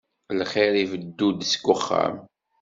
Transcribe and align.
Lxir 0.39 0.73
ibeddu-d 0.83 1.39
seg 1.45 1.63
uxxam. 1.75 2.15